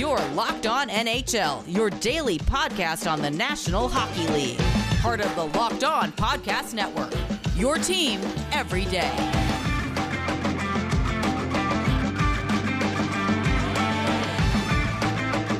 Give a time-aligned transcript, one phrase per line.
[0.00, 4.58] Your Locked On NHL, your daily podcast on the National Hockey League.
[5.02, 7.12] Part of the Locked On Podcast Network.
[7.54, 8.18] Your team
[8.50, 9.12] every day.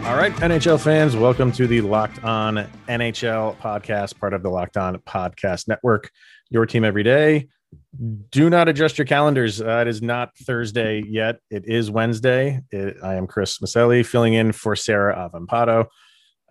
[0.06, 4.78] All right, NHL fans, welcome to the Locked On NHL podcast, part of the Locked
[4.78, 6.10] On Podcast Network.
[6.48, 7.48] Your team every day.
[8.30, 9.60] Do not adjust your calendars.
[9.60, 11.40] Uh, it is not Thursday yet.
[11.50, 12.60] It is Wednesday.
[12.70, 15.86] It, I am Chris Maselli filling in for Sarah Avampado.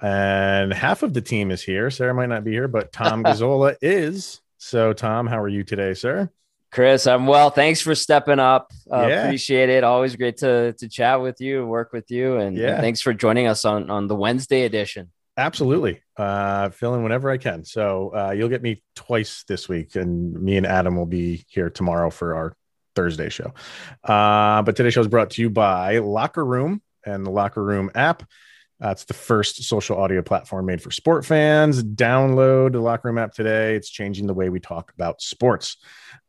[0.01, 1.89] And half of the team is here.
[1.89, 4.41] Sarah might not be here, but Tom Gazzola is.
[4.57, 6.29] So, Tom, how are you today, sir?
[6.71, 7.49] Chris, I'm well.
[7.49, 8.71] Thanks for stepping up.
[8.91, 9.23] Uh, Yeah.
[9.23, 9.83] Appreciate it.
[9.83, 13.47] Always great to to chat with you, work with you, and, and thanks for joining
[13.47, 15.09] us on on the Wednesday edition.
[15.39, 16.01] Absolutely.
[16.17, 17.63] Uh, fill in whenever I can.
[17.63, 21.69] So uh, you'll get me twice this week, and me and Adam will be here
[21.69, 22.57] tomorrow for our
[22.93, 23.53] Thursday show.
[24.03, 27.89] Uh, but today's show is brought to you by Locker Room and the Locker Room
[27.95, 28.23] app.
[28.81, 31.81] Uh, the first social audio platform made for sport fans.
[31.83, 33.75] Download the Locker Room app today.
[33.75, 35.77] It's changing the way we talk about sports.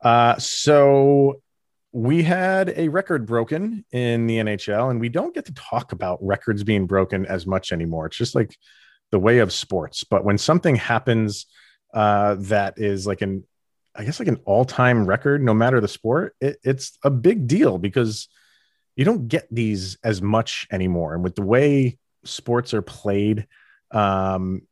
[0.00, 1.42] Uh, so
[1.90, 6.20] we had a record broken in the NHL, and we don't get to talk about
[6.22, 8.06] records being broken as much anymore.
[8.06, 8.56] It's just like
[9.10, 10.04] the way of sports.
[10.04, 11.46] But when something happens
[11.92, 13.44] uh, that is like an,
[13.94, 17.78] I guess like an all-time record, no matter the sport, it, it's a big deal
[17.78, 18.28] because
[18.96, 21.14] you don't get these as much anymore.
[21.14, 23.46] And with the way sports are played,
[23.90, 24.62] um,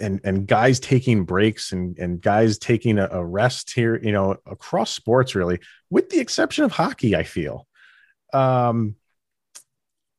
[0.00, 4.36] and and guys taking breaks and and guys taking a, a rest here, you know,
[4.46, 7.68] across sports really, with the exception of hockey, I feel.
[8.32, 8.96] Um,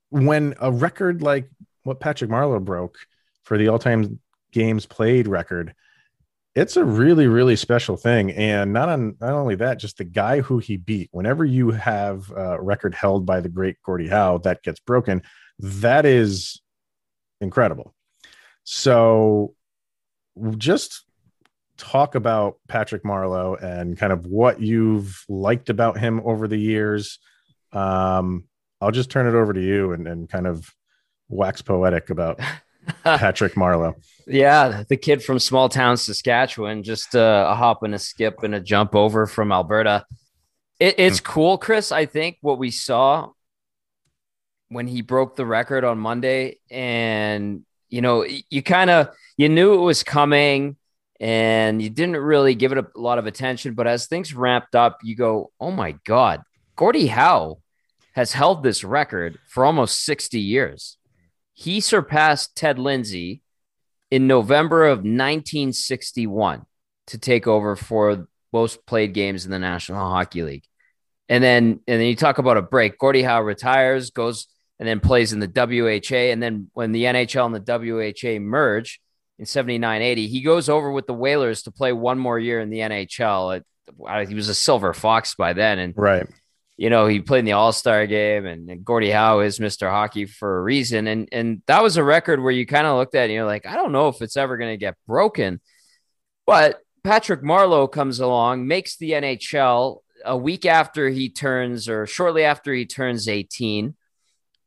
[0.09, 1.49] when a record like
[1.83, 2.97] what Patrick Marleau broke
[3.45, 4.19] for the all-time
[4.51, 5.73] games played record,
[6.55, 8.31] it's a really really special thing.
[8.31, 11.09] And not on not only that, just the guy who he beat.
[11.11, 15.21] Whenever you have a record held by the great Gordie Howe that gets broken,
[15.59, 16.61] that is
[17.41, 17.93] incredible.
[18.63, 19.53] So
[20.57, 21.05] just
[21.77, 27.19] talk about Patrick Marleau and kind of what you've liked about him over the years.
[27.71, 28.45] Um,
[28.81, 30.69] I'll just turn it over to you and, and kind of
[31.29, 32.39] wax poetic about
[33.17, 33.93] Patrick Marleau.
[34.25, 38.55] Yeah, the kid from small town Saskatchewan, just uh, a hop and a skip and
[38.55, 40.05] a jump over from Alberta.
[40.79, 41.91] It, it's cool, Chris.
[41.91, 43.29] I think what we saw
[44.69, 49.75] when he broke the record on Monday, and you know, you kind of you knew
[49.75, 50.75] it was coming,
[51.19, 53.75] and you didn't really give it a lot of attention.
[53.75, 56.41] But as things ramped up, you go, "Oh my God,
[56.75, 57.59] Gordie Howe
[58.13, 60.97] has held this record for almost sixty years."
[61.55, 63.41] He surpassed Ted Lindsay
[64.11, 66.65] in November of 1961
[67.07, 70.65] to take over for most played games in the National Hockey League.
[71.27, 72.99] And then and then you talk about a break.
[72.99, 74.47] Gordie Howe retires, goes
[74.79, 76.31] and then plays in the WHA.
[76.31, 78.99] And then when the NHL and the WHA merge
[79.39, 82.69] in 79 80, he goes over with the Whalers to play one more year in
[82.69, 83.57] the NHL.
[83.57, 83.65] It-
[84.27, 85.79] he was a silver fox by then.
[85.79, 86.27] And Right.
[86.77, 89.89] You know, he played in the All Star game, and, and Gordie Howe is Mr.
[89.89, 91.07] Hockey for a reason.
[91.07, 93.45] And and that was a record where you kind of looked at it and you're
[93.45, 95.61] like, I don't know if it's ever going to get broken.
[96.45, 102.43] But Patrick Marleau comes along, makes the NHL a week after he turns, or shortly
[102.43, 103.95] after he turns 18,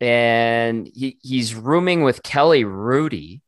[0.01, 3.41] and he, he's rooming with Kelly Hrudey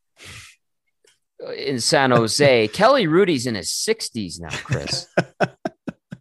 [1.56, 2.68] in San Jose.
[2.72, 5.06] Kelly Hrudey's in his 60s now, Chris.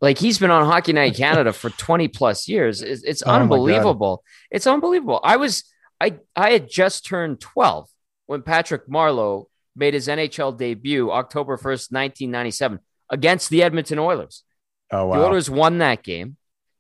[0.02, 2.82] like he's been on Hockey Night Canada for 20 plus years.
[2.82, 4.24] It's, it's Oh unbelievable.
[4.50, 5.20] It's unbelievable.
[5.24, 5.64] I was
[6.00, 7.90] I I had just turned 12
[8.26, 9.46] when Patrick Marleau
[9.76, 14.44] made his NHL debut October 1st, 1997 against the Edmonton Oilers.
[14.92, 15.18] Oh wow.
[15.18, 15.26] The.
[15.26, 16.38] Oilers won that game.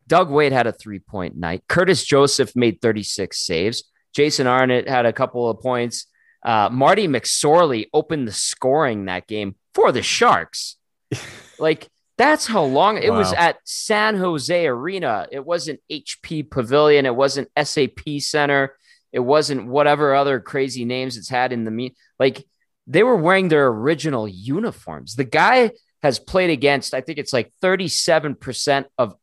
[0.08, 1.63] Doug Weight had a three-point night.
[1.68, 3.84] Curtis Joseph made 36 saves.
[4.16, 6.08] Jason Arnott had a couple of points.
[6.44, 10.78] Uh, Marty McSorley opened the scoring that game for the Sharks.
[11.59, 15.25] like that's how long it was at San Jose Arena.
[15.31, 17.06] It wasn't HP Pavilion.
[17.06, 18.75] It wasn't SAP Center.
[19.13, 21.96] It wasn't whatever other crazy names it's had in the me.
[22.20, 22.46] Like
[22.88, 25.16] they were wearing their original uniforms.
[25.16, 25.72] The guy
[26.03, 29.16] has played against, I think it's like 37% of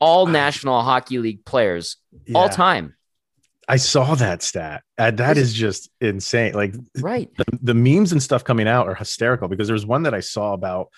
[0.00, 1.98] all National Hockey League players
[2.34, 2.96] all time.
[3.68, 4.82] I saw that stat.
[4.98, 6.54] Uh, that Is- is just insane.
[6.54, 7.28] Like Right.
[7.36, 10.20] the, the memes and stuff coming out are hysterical because there was one that I
[10.20, 10.88] saw about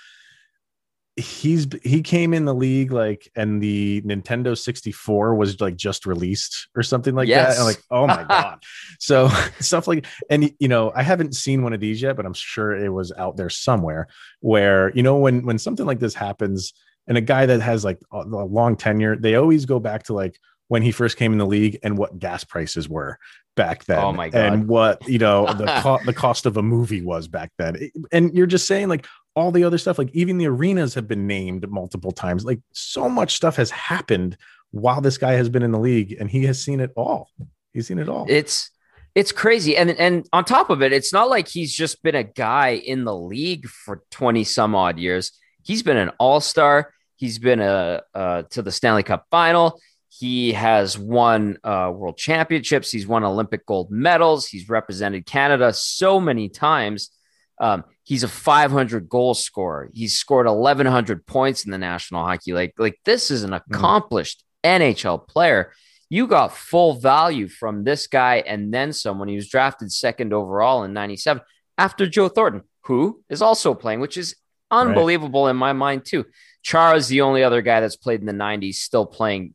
[1.17, 6.69] he's he came in the league like and the Nintendo 64 was like just released
[6.75, 7.49] or something like that.
[7.49, 7.57] Yes.
[7.59, 8.63] And like, oh my god.
[8.99, 9.29] so
[9.61, 12.73] stuff like and you know, I haven't seen one of these yet, but I'm sure
[12.75, 14.09] it was out there somewhere
[14.41, 16.73] where you know when when something like this happens
[17.07, 20.15] and a guy that has like a, a long tenure, they always go back to
[20.15, 20.39] like
[20.69, 23.19] when he first came in the league and what gas prices were
[23.57, 23.99] back then.
[23.99, 24.41] Oh my God.
[24.41, 27.91] And what you know the co- the cost of a movie was back then.
[28.11, 31.27] And you're just saying like all the other stuff, like even the arenas have been
[31.27, 32.45] named multiple times.
[32.45, 34.37] Like so much stuff has happened
[34.71, 37.31] while this guy has been in the league, and he has seen it all.
[37.73, 38.27] He's seen it all.
[38.29, 38.71] It's
[39.15, 39.77] it's crazy.
[39.77, 43.05] And and on top of it, it's not like he's just been a guy in
[43.05, 45.33] the league for 20 some odd years.
[45.63, 46.93] He's been an all-star.
[47.17, 49.81] He's been a uh, to the Stanley Cup final.
[50.09, 52.91] He has won uh, world championships.
[52.91, 54.47] He's won Olympic gold medals.
[54.47, 57.11] He's represented Canada so many times.
[57.61, 59.89] Um, he's a 500 goal scorer.
[59.93, 62.73] He's scored 1,100 points in the National Hockey League.
[62.79, 64.83] Like this is an accomplished mm-hmm.
[64.83, 65.73] NHL player
[66.13, 69.29] you got full value from this guy and then someone.
[69.29, 71.43] he was drafted second overall in 97
[71.79, 74.37] after Joe Thornton, who is also playing, which is
[74.71, 75.53] unbelievable right.
[75.53, 76.27] in my mind, too.
[76.63, 79.55] Chara is the only other guy that's played in the 90s still playing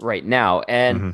[0.00, 0.60] right now.
[0.60, 1.10] And mm-hmm.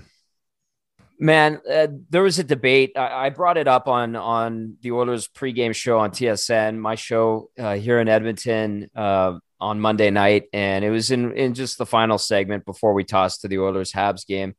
[1.19, 2.93] Man, uh, there was a debate.
[2.97, 7.51] I, I, brought it up on, on the Oilers pregame show on TSN, my show
[7.59, 8.91] uh, here in Edmonton.
[8.95, 13.03] Uh, on Monday night, and it was in in just the final segment before we
[13.03, 14.55] tossed to the Oilers Habs game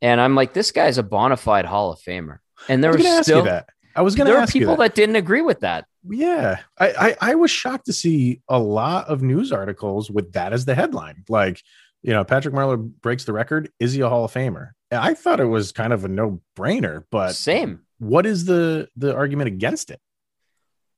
[0.00, 2.38] and I'm like, this guy's a bona fide Hall of Famer.
[2.68, 3.68] And there were still that.
[3.94, 4.94] I was going to there ask were people that.
[4.94, 4.94] that.
[4.94, 5.86] didn't agree with that.
[6.08, 10.52] Yeah, I, I I was shocked to see a lot of news articles with that
[10.52, 11.24] as the headline.
[11.28, 11.62] Like,
[12.02, 13.70] you know, Patrick Marleau breaks the record.
[13.80, 14.70] Is he a Hall of Famer?
[14.90, 17.80] I thought it was kind of a no brainer, but same.
[17.98, 20.00] What is the the argument against it?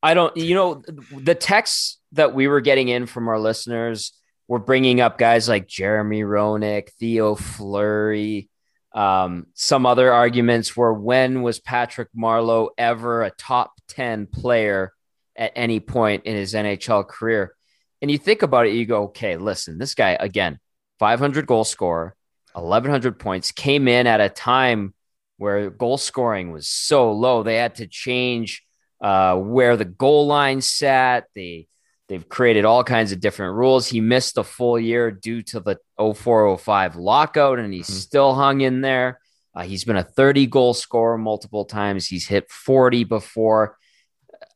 [0.02, 0.37] I don't.
[0.37, 0.82] You know,
[1.17, 4.12] the texts that we were getting in from our listeners
[4.49, 8.50] were bringing up guys like Jeremy Roenick, Theo Fleury,
[8.93, 14.93] um, some other arguments were when was Patrick Marleau ever a top 10 player
[15.37, 17.55] at any point in his NHL career?
[18.02, 20.58] And you think about it, you go, okay, listen, this guy, again,
[21.00, 22.14] 500 goal scorer,
[22.52, 24.94] 1,100 points, came in at a time
[25.38, 27.43] where goal scoring was so low.
[27.43, 28.62] They had to change
[29.00, 31.25] uh, where the goal line sat.
[31.35, 31.67] They
[32.11, 33.87] They've created all kinds of different rules.
[33.87, 37.99] He missed a full year due to the 0405 lockout, and he's mm-hmm.
[37.99, 39.20] still hung in there.
[39.55, 42.08] Uh, he's been a 30 goal scorer multiple times.
[42.08, 43.76] He's hit 40 before.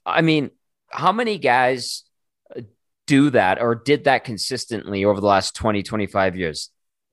[0.05, 0.50] I mean,
[0.91, 2.02] how many guys
[3.06, 6.70] do that or did that consistently over the last 20, 25 years?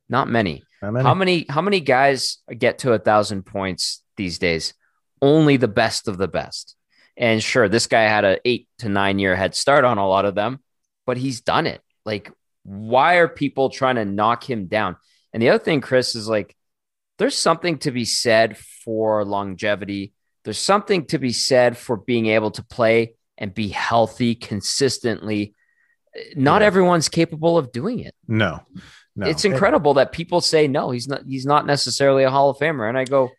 [0.10, 0.64] Not many.
[0.82, 1.06] Not many.
[1.06, 4.74] How many, how many guys get to a thousand points these days?
[5.22, 6.76] Only the best of the best.
[7.18, 10.26] And sure, this guy had an eight to nine year head start on a lot
[10.26, 10.60] of them,
[11.06, 11.82] but he's done it.
[12.06, 12.32] Like,
[12.64, 14.98] why are people trying to knock him down?
[15.34, 16.56] And the other thing, Chris, is like,
[17.18, 20.14] there's something to be said for longevity.
[20.44, 25.54] There's something to be said for being able to play and be healthy consistently.
[26.36, 26.68] Not yeah.
[26.68, 28.16] everyone's capable of doing it.
[28.28, 28.60] No.
[29.16, 29.28] No.
[29.28, 32.58] It's incredible it, that people say no, he's not he's not necessarily a Hall of
[32.58, 32.88] Famer.
[32.88, 33.30] And I go,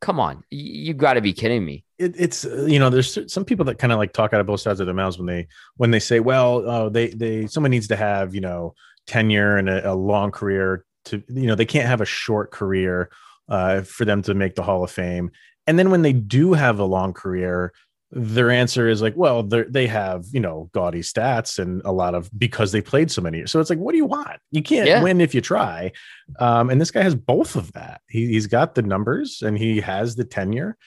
[0.00, 1.84] come on, you, have got to be kidding me.
[1.98, 4.46] It, it's uh, you know, there's some people that kind of like talk out of
[4.46, 7.70] both sides of their mouths when they when they say, well, oh, they they someone
[7.70, 8.74] needs to have you know
[9.06, 13.10] tenure and a, a long career to you know they can't have a short career
[13.48, 15.30] uh, for them to make the Hall of Fame.
[15.66, 17.72] And then when they do have a long career,
[18.10, 22.30] their answer is like, well, they have, you know, gaudy stats and a lot of
[22.38, 23.46] because they played so many.
[23.46, 24.40] So it's like, what do you want?
[24.50, 25.02] You can't yeah.
[25.02, 25.92] win if you try.
[26.38, 28.00] Um, and this guy has both of that.
[28.08, 30.78] He, has got the numbers and he has the tenure.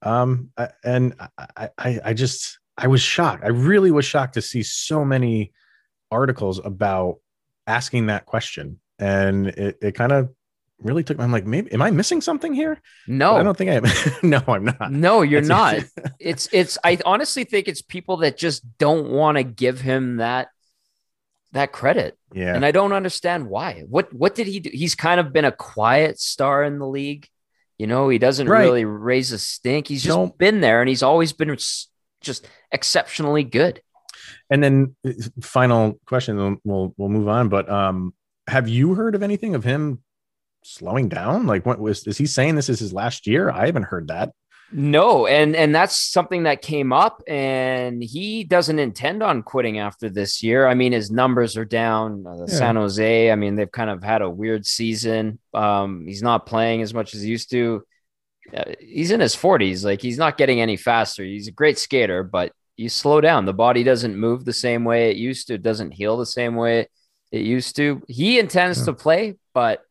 [0.00, 0.50] Um,
[0.82, 1.14] and
[1.56, 3.44] I, I, I just, I was shocked.
[3.44, 5.52] I really was shocked to see so many
[6.10, 7.16] articles about
[7.66, 8.80] asking that question.
[8.98, 10.30] And it, it kind of
[10.78, 11.18] really took.
[11.18, 12.80] I'm like, maybe am I missing something here?
[13.06, 13.84] No, but I don't think I am.
[14.22, 14.92] no, I'm not.
[14.92, 15.48] No, you're That's
[15.96, 16.12] not.
[16.20, 16.78] it's it's.
[16.84, 20.48] I honestly think it's people that just don't want to give him that
[21.52, 22.18] that credit.
[22.32, 23.84] Yeah, and I don't understand why.
[23.88, 24.70] What what did he do?
[24.72, 27.28] He's kind of been a quiet star in the league.
[27.78, 28.62] You know, he doesn't right.
[28.62, 29.88] really raise a stink.
[29.88, 30.38] He's just don't.
[30.38, 31.56] been there, and he's always been
[32.20, 33.80] just exceptionally good.
[34.50, 37.48] And then, uh, final question, we'll we'll move on.
[37.48, 38.14] But um,
[38.46, 40.02] have you heard of anything of him
[40.64, 41.46] slowing down?
[41.46, 43.50] Like, what was is he saying this is his last year?
[43.50, 44.32] I haven't heard that.
[44.72, 50.08] No, and and that's something that came up, and he doesn't intend on quitting after
[50.08, 50.66] this year.
[50.66, 52.26] I mean, his numbers are down.
[52.26, 52.46] Uh, yeah.
[52.46, 55.38] San Jose, I mean, they've kind of had a weird season.
[55.52, 57.84] Um, he's not playing as much as he used to.
[58.52, 61.22] Uh, he's in his forties, like he's not getting any faster.
[61.22, 63.44] He's a great skater, but you slow down.
[63.44, 65.54] The body doesn't move the same way it used to.
[65.54, 66.88] It doesn't heal the same way
[67.30, 68.02] it used to.
[68.08, 68.86] He intends yeah.
[68.86, 69.83] to play, but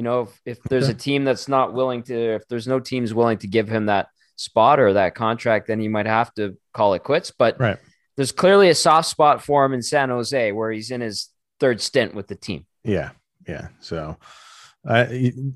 [0.00, 3.12] you know, if, if there's a team that's not willing to, if there's no teams
[3.12, 6.94] willing to give him that spot or that contract, then you might have to call
[6.94, 7.30] it quits.
[7.32, 7.76] But right.
[8.16, 11.28] there's clearly a soft spot for him in San Jose where he's in his
[11.58, 12.64] third stint with the team.
[12.82, 13.10] Yeah.
[13.46, 13.68] Yeah.
[13.80, 14.16] So,
[14.88, 15.04] uh,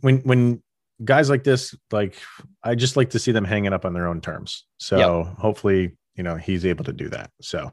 [0.03, 0.63] when when
[1.03, 2.15] guys like this, like
[2.63, 4.67] I just like to see them hanging up on their own terms.
[4.77, 5.39] So yep.
[5.39, 7.31] hopefully, you know, he's able to do that.
[7.41, 7.73] So,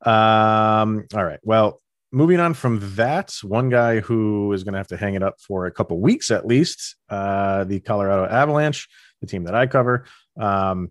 [0.00, 1.40] um, all right.
[1.42, 1.82] Well,
[2.12, 5.40] moving on from that, one guy who is going to have to hang it up
[5.40, 8.88] for a couple weeks at least, uh, the Colorado Avalanche,
[9.20, 10.06] the team that I cover,
[10.38, 10.90] um,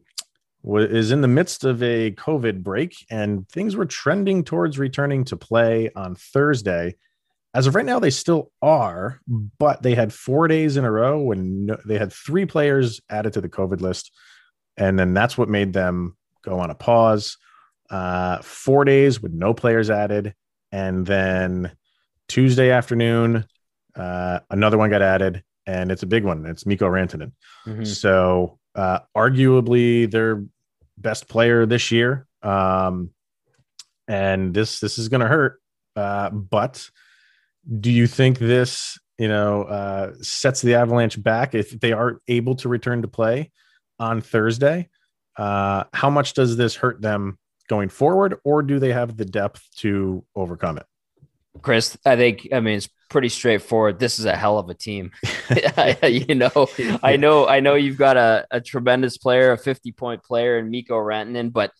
[0.68, 5.38] is in the midst of a COVID break, and things were trending towards returning to
[5.38, 6.96] play on Thursday.
[7.54, 11.20] As of right now, they still are, but they had four days in a row
[11.22, 14.12] when no, they had three players added to the COVID list.
[14.76, 17.38] And then that's what made them go on a pause.
[17.90, 20.34] Uh, four days with no players added.
[20.76, 21.72] And then
[22.28, 23.46] Tuesday afternoon,
[23.96, 26.46] uh, another one got added, and it's a big one.
[26.46, 27.32] It's Mikko Rantanen.
[27.66, 27.86] Mm-hmm.
[27.86, 30.44] So, uh, arguably their
[30.98, 32.28] best player this year.
[32.44, 33.12] Um,
[34.10, 35.62] and this this is going to hurt.
[35.96, 36.90] Uh, but
[37.80, 42.56] do you think this, you know, uh, sets the Avalanche back if they are able
[42.56, 43.50] to return to play
[43.98, 44.90] on Thursday?
[45.38, 49.68] Uh, how much does this hurt them going forward, or do they have the depth
[49.78, 50.86] to overcome it?
[51.62, 54.00] Chris, I think I mean it's pretty straightforward.
[54.00, 55.12] This is a hell of a team.
[56.04, 56.68] you know,
[57.02, 60.70] I know, I know you've got a, a tremendous player, a 50 point player in
[60.70, 61.72] Mikko Rantanen, but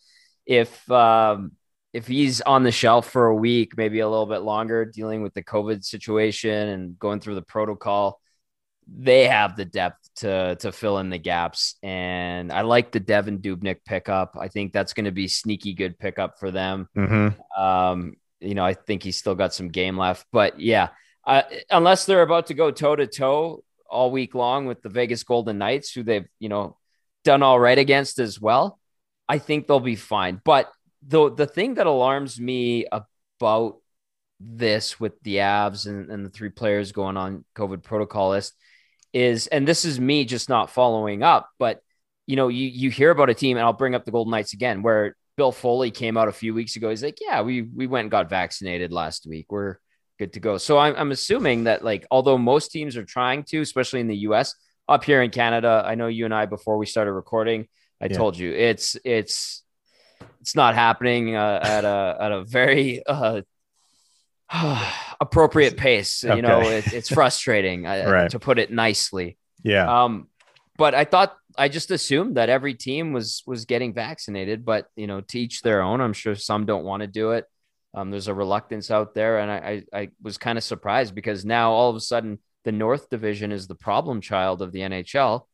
[0.46, 1.52] if um,
[1.92, 5.34] if he's on the shelf for a week, maybe a little bit longer, dealing with
[5.34, 8.20] the COVID situation and going through the protocol,
[8.86, 11.76] they have the depth to to fill in the gaps.
[11.82, 14.36] And I like the Devan Dubnyk pickup.
[14.38, 16.88] I think that's going to be sneaky good pickup for them.
[16.96, 17.60] Mm-hmm.
[17.60, 20.88] Um, you know, I think he's still got some game left, but yeah,
[21.26, 25.24] uh, unless they're about to go toe to toe all week long with the Vegas
[25.24, 26.76] Golden Knights, who they've you know
[27.24, 28.78] done all right against as well,
[29.28, 30.40] I think they'll be fine.
[30.44, 30.70] But
[31.06, 32.86] the the thing that alarms me
[33.40, 33.80] about
[34.38, 38.54] this with the Avs and, and the three players going on COVID protocol list
[39.12, 41.80] is, and this is me just not following up, but
[42.26, 44.52] you know, you you hear about a team, and I'll bring up the Golden Knights
[44.52, 46.90] again, where Bill Foley came out a few weeks ago.
[46.90, 49.46] He's like, "Yeah, we we went and got vaccinated last week.
[49.50, 49.76] We're
[50.18, 53.60] good to go." So I'm I'm assuming that like, although most teams are trying to,
[53.60, 54.54] especially in the U.S.
[54.88, 57.68] Up here in Canada, I know you and I before we started recording,
[58.00, 58.16] I yeah.
[58.16, 59.62] told you it's it's
[60.40, 63.42] it's not happening uh, at a at a very uh,
[65.20, 66.24] appropriate pace.
[66.24, 66.36] Okay.
[66.36, 68.30] You know, it, it's frustrating uh, right.
[68.30, 69.38] to put it nicely.
[69.62, 70.04] Yeah.
[70.04, 70.28] Um,
[70.76, 75.06] but I thought I just assumed that every team was was getting vaccinated, but you
[75.06, 76.00] know, to each their own.
[76.00, 77.46] I'm sure some don't want to do it.
[77.94, 81.44] Um, there's a reluctance out there, and I I, I was kind of surprised because
[81.44, 85.46] now all of a sudden the North Division is the problem child of the NHL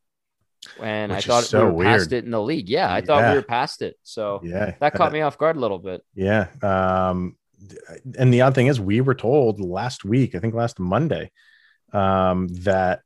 [0.81, 1.99] and Which I thought so we were weird.
[1.99, 2.69] past it in the league.
[2.69, 3.97] Yeah, I thought we were past it.
[4.03, 6.03] So yeah, that caught me off guard a little bit.
[6.15, 6.47] Yeah.
[6.61, 7.35] Um,
[8.17, 11.31] and the odd thing is, we were told last week, I think last Monday,
[11.91, 13.01] um, that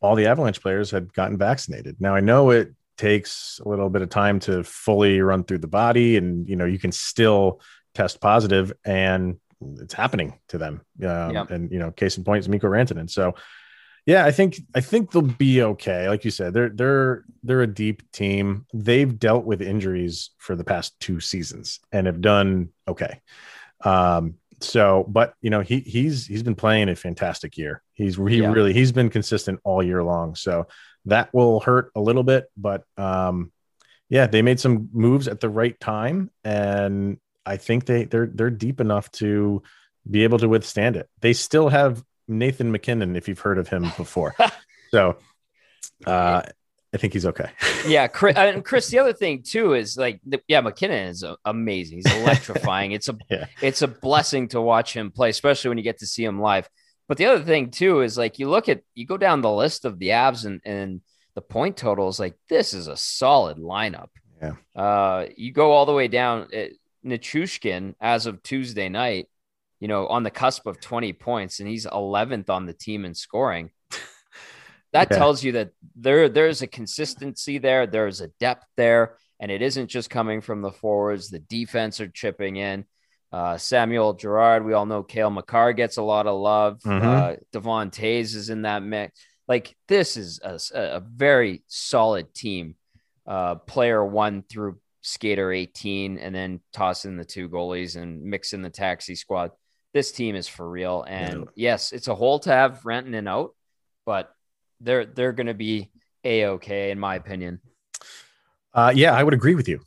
[0.00, 1.96] all the Avalanche players had gotten vaccinated.
[2.00, 5.66] Now I know it takes a little bit of time to fully run through the
[5.66, 7.60] body, and you know you can still
[7.94, 9.38] test positive, and
[9.80, 10.82] it's happening to them.
[11.02, 11.46] Um, yeah.
[11.48, 13.10] And you know, case in point is Mikko Rantanen.
[13.10, 13.34] So
[14.06, 16.08] yeah, I think I think they'll be okay.
[16.08, 18.66] Like you said, they're they're they're a deep team.
[18.72, 23.20] They've dealt with injuries for the past two seasons and have done okay.
[23.86, 27.82] Um, so, but you know, he he's he's been playing a fantastic year.
[27.92, 28.52] He's he yeah.
[28.52, 30.34] really he's been consistent all year long.
[30.34, 30.66] So
[31.06, 33.52] that will hurt a little bit, but um,
[34.08, 38.50] yeah, they made some moves at the right time, and I think they they're they're
[38.50, 39.62] deep enough to
[40.08, 41.08] be able to withstand it.
[41.20, 44.34] They still have Nathan MacKinnon, if you've heard of him before.
[44.90, 45.16] so
[46.06, 46.42] uh,
[46.96, 47.50] I think he's okay.
[47.86, 48.88] yeah, Chris, and Chris.
[48.88, 51.98] The other thing too is like, yeah, MacKinnon is amazing.
[51.98, 52.92] He's electrifying.
[52.92, 53.46] it's a yeah.
[53.60, 56.70] it's a blessing to watch him play, especially when you get to see him live.
[57.06, 59.84] But the other thing too is like you look at you go down the list
[59.84, 61.02] of the Avs and and
[61.34, 62.18] the point totals.
[62.18, 64.08] Like this is a solid lineup.
[64.40, 64.54] Yeah.
[64.74, 66.48] Uh, you go all the way down.
[66.50, 69.28] It, Nichushkin as of Tuesday night
[69.80, 73.14] you know, on the cusp of 20 points and he's 11th on the team in
[73.14, 73.70] scoring.
[74.96, 75.18] That yeah.
[75.18, 79.88] tells you that there there's a consistency there, there's a depth there, and it isn't
[79.88, 81.28] just coming from the forwards.
[81.28, 82.84] The defense are chipping in.
[83.32, 86.80] Uh, Samuel Girard, we all know Cale Makar gets a lot of love.
[86.80, 87.06] Mm-hmm.
[87.06, 89.18] Uh, Devon Toews is in that mix.
[89.48, 92.76] Like this is a, a very solid team.
[93.26, 98.52] Uh, player one through skater 18, and then toss in the two goalies and mix
[98.52, 99.50] in the taxi squad
[99.96, 101.06] this team is for real.
[101.08, 101.70] And yeah.
[101.72, 103.54] yes, it's a hole to have Rantanen out,
[104.04, 104.30] but
[104.80, 105.90] they're they're going to be
[106.24, 107.60] a okay in my opinion.
[108.74, 109.80] Uh, yeah, I would agree with you.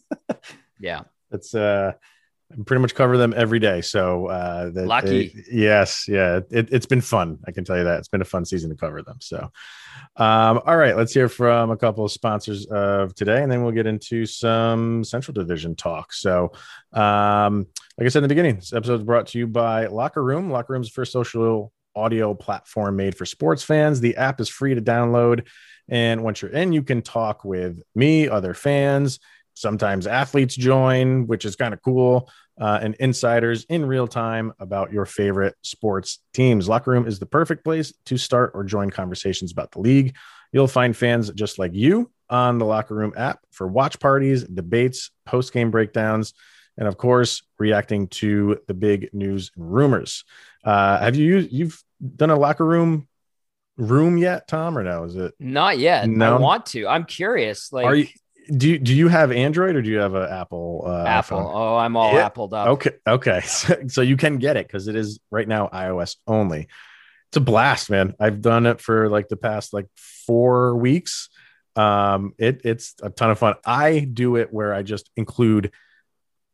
[0.80, 1.92] yeah, it's uh,
[2.50, 3.80] I pretty much cover them every day.
[3.80, 5.28] So uh, that lucky.
[5.28, 7.38] They, yes, yeah, it, has been fun.
[7.46, 9.18] I can tell you that it's been a fun season to cover them.
[9.20, 9.50] So,
[10.16, 13.72] um, all right, let's hear from a couple of sponsors of today, and then we'll
[13.72, 16.12] get into some Central Division talk.
[16.12, 16.52] So,
[16.92, 17.66] um,
[17.98, 20.50] like I said in the beginning, this episode is brought to you by Locker Room.
[20.50, 24.00] Locker Room's first social audio platform made for sports fans.
[24.00, 25.46] The app is free to download.
[25.88, 29.18] And once you're in, you can talk with me, other fans,
[29.56, 34.92] Sometimes athletes join, which is kind of cool, uh, and insiders in real time about
[34.92, 36.68] your favorite sports teams.
[36.68, 40.14] Locker Room is the perfect place to start or join conversations about the league.
[40.52, 45.10] You'll find fans just like you on the Locker Room app for watch parties, debates,
[45.24, 46.34] post game breakdowns,
[46.76, 50.24] and of course, reacting to the big news and rumors.
[50.62, 51.82] Uh, have you you've
[52.16, 53.08] done a Locker Room
[53.76, 55.04] room yet, Tom, or no?
[55.04, 56.08] Is it not yet?
[56.08, 56.86] No, I want to.
[56.86, 57.72] I'm curious.
[57.72, 58.08] Like, are you?
[58.50, 60.84] do you, do you have Android or do you have an Apple?
[60.86, 61.38] Uh, Apple.
[61.38, 61.54] iPhone?
[61.54, 62.28] Oh, I'm all yeah.
[62.28, 62.68] appled up.
[62.68, 62.90] Okay.
[63.06, 63.40] Okay.
[63.46, 66.68] So, so you can get it because it is right now iOS only.
[67.28, 68.14] It's a blast, man.
[68.20, 71.28] I've done it for like the past like four weeks.
[71.74, 73.54] Um, it it's a ton of fun.
[73.64, 75.72] I do it where I just include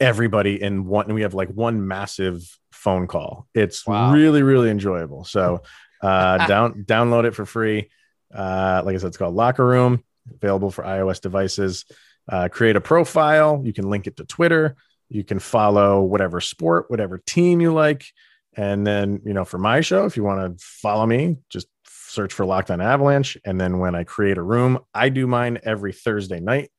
[0.01, 2.43] everybody in one, and we have like one massive
[2.83, 3.47] phone call.
[3.55, 4.13] It's wow.
[4.13, 5.25] really really enjoyable.
[5.25, 5.63] So,
[6.03, 7.91] uh, down download it for free.
[8.35, 11.85] Uh, like I said, it's called Locker Room available for iOS devices.
[12.29, 13.61] Uh, create a profile.
[13.65, 14.77] You can link it to Twitter.
[15.09, 18.07] You can follow whatever sport, whatever team you like.
[18.55, 22.33] And then, you know, for my show, if you want to follow me, just search
[22.33, 23.39] for Locked On Avalanche.
[23.45, 26.71] And then when I create a room, I do mine every Thursday night.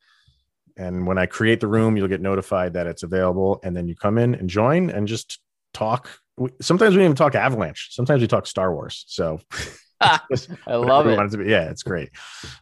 [0.78, 3.60] And when I create the room, you'll get notified that it's available.
[3.64, 5.40] And then you come in and join and just
[5.74, 6.10] talk.
[6.62, 7.90] Sometimes we even talk Avalanche.
[7.92, 9.06] Sometimes we talk Star Wars.
[9.08, 9.40] So
[10.02, 10.20] I
[10.76, 11.40] love it.
[11.40, 12.10] it yeah, it's great.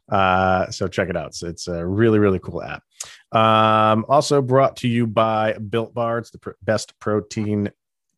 [0.10, 1.28] Uh, so check it out.
[1.28, 2.84] It's, it's a really, really cool app.
[3.32, 6.20] Um, also brought to you by Built Bar.
[6.20, 7.72] It's the pr- best protein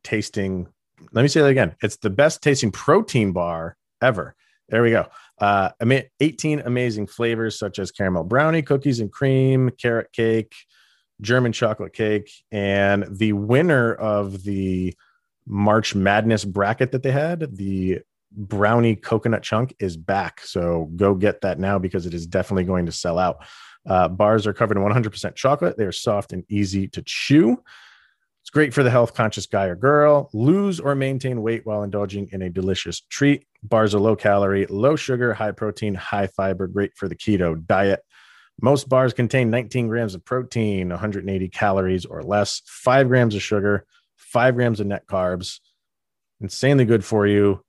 [0.03, 0.67] tasting.
[1.11, 1.75] Let me say that again.
[1.81, 4.35] It's the best tasting protein bar ever.
[4.69, 5.07] There we go.
[5.39, 5.69] Uh,
[6.19, 10.53] 18 amazing flavors such as caramel brownie, cookies and cream, carrot cake,
[11.21, 14.93] German chocolate cake, and the winner of the
[15.45, 17.99] March Madness bracket that they had, the
[18.31, 20.41] brownie coconut chunk is back.
[20.41, 23.45] So go get that now because it is definitely going to sell out.
[23.85, 25.77] Uh, bars are covered in 100% chocolate.
[25.77, 27.61] They're soft and easy to chew.
[28.41, 30.29] It's great for the health conscious guy or girl.
[30.33, 33.45] Lose or maintain weight while indulging in a delicious treat.
[33.61, 38.01] Bars are low calorie, low sugar, high protein, high fiber, great for the keto diet.
[38.61, 43.85] Most bars contain 19 grams of protein, 180 calories or less, five grams of sugar,
[44.15, 45.59] five grams of net carbs.
[46.39, 47.63] Insanely good for you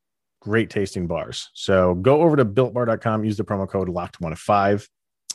[0.45, 1.51] great tasting bars.
[1.55, 4.87] So go over to builtbar.com, use the promo code locked15,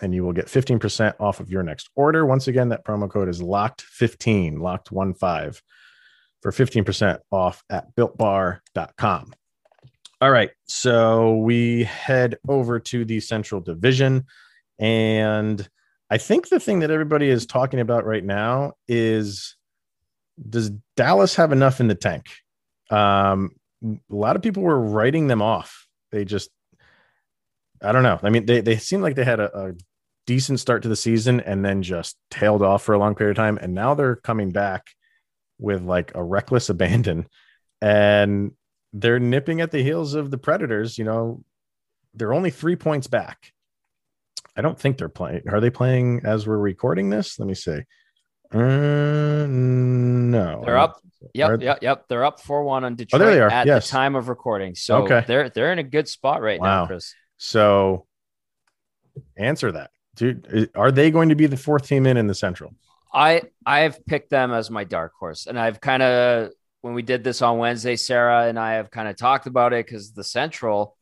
[0.01, 2.25] and you will get 15% off of your next order.
[2.25, 5.61] Once again, that promo code is locked15, locked15
[6.41, 9.33] for 15% off at builtbar.com.
[10.21, 10.51] All right.
[10.65, 14.25] So we head over to the Central Division.
[14.79, 15.67] And
[16.09, 19.55] I think the thing that everybody is talking about right now is
[20.47, 22.27] does Dallas have enough in the tank?
[22.89, 23.51] Um,
[23.83, 25.87] a lot of people were writing them off.
[26.11, 26.49] They just,
[27.83, 28.19] I don't know.
[28.23, 29.73] I mean, they, they seemed like they had a, a
[30.25, 33.41] decent start to the season and then just tailed off for a long period of
[33.41, 33.57] time.
[33.61, 34.87] And now they're coming back
[35.59, 37.27] with like a reckless abandon
[37.81, 38.51] and
[38.93, 40.97] they're nipping at the heels of the Predators.
[40.97, 41.43] You know,
[42.13, 43.53] they're only three points back.
[44.59, 45.43] I don't think they're playing.
[45.47, 47.39] Are they playing as we're recording this?
[47.39, 47.79] Let me see.
[48.53, 50.99] Uh, no, they're up.
[51.33, 52.09] Yep, yep, yep.
[52.09, 53.49] They're up four one on Detroit oh, there they are.
[53.49, 53.87] at yes.
[53.87, 54.75] the time of recording.
[54.75, 55.23] So okay.
[55.25, 56.81] they're they're in a good spot right wow.
[56.81, 57.15] now, Chris.
[57.37, 58.05] So
[59.37, 60.69] answer that, dude.
[60.75, 62.73] Are they going to be the fourth team in in the Central?
[63.13, 66.49] I I've picked them as my dark horse, and I've kind of
[66.81, 69.85] when we did this on Wednesday, Sarah and I have kind of talked about it
[69.85, 70.97] because the Central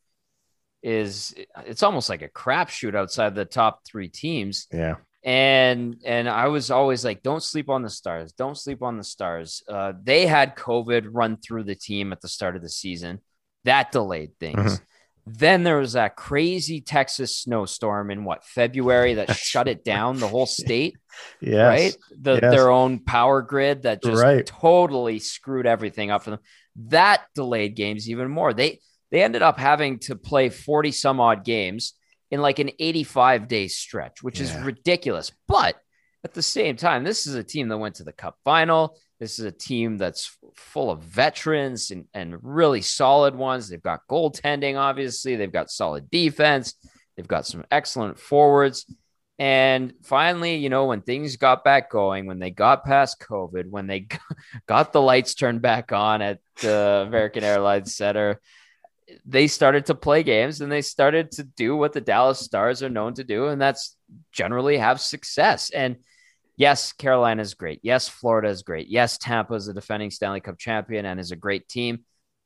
[0.84, 1.34] is
[1.66, 4.68] it's almost like a crapshoot outside the top three teams.
[4.72, 4.96] Yeah
[5.28, 9.04] and and I was always like, don't sleep on the stars, don't sleep on the
[9.04, 9.62] stars.
[9.68, 13.20] Uh, they had COVID run through the team at the start of the season,
[13.66, 14.58] that delayed things.
[14.58, 14.84] Mm-hmm.
[15.30, 20.28] Then there was that crazy Texas snowstorm in what February that shut it down, the
[20.28, 20.96] whole state.
[21.42, 21.98] Yeah, right.
[22.22, 22.54] The, yes.
[22.54, 24.46] Their own power grid that just right.
[24.46, 26.40] totally screwed everything up for them.
[26.90, 28.54] That delayed games even more.
[28.54, 31.94] They they ended up having to play forty some odd games
[32.32, 34.46] in like an 85 day stretch, which yeah.
[34.46, 35.32] is ridiculous.
[35.48, 35.76] But
[36.24, 38.98] at the same time, this is a team that went to the cup final.
[39.20, 43.70] This is a team that's full of veterans and, and really solid ones.
[43.70, 45.36] They've got goaltending, obviously.
[45.36, 46.76] They've got solid defense.
[47.16, 48.86] They've got some excellent forwards.
[49.40, 53.88] And finally, you know, when things got back going, when they got past COVID, when
[53.88, 54.08] they
[54.68, 58.40] got the lights turned back on at the American Airlines Center,
[59.26, 62.90] they started to play games and they started to do what the Dallas Stars are
[62.90, 63.96] known to do, and that's
[64.32, 65.70] generally have success.
[65.70, 65.98] And
[66.56, 67.80] yes, Carolina is great.
[67.84, 68.88] Yes, Florida is great.
[68.90, 72.00] Yes, Tampa is a defending Stanley Cup champion and is a great team.